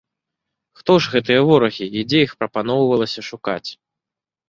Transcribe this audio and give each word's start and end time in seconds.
Хто 0.79 0.91
ж 1.03 1.13
гэтыя 1.17 1.45
ворагі 1.49 1.85
і 2.01 2.07
дзе 2.09 2.19
іх 2.25 2.31
прапаноўвалася 2.43 3.21
шукаць? 3.33 3.65